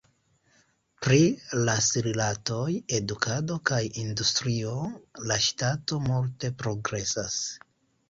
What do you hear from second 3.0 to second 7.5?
edukado kaj industrio, la ŝtato multe progresas.